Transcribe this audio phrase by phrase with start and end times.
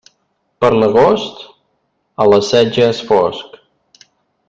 [0.63, 1.43] Per l'agost,
[2.25, 3.61] a les set ja és fosc.